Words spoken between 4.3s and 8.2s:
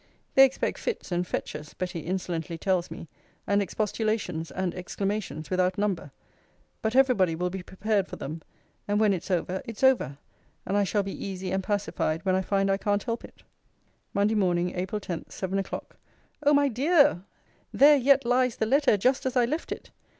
and exclamations, without number: but every body will be prepared for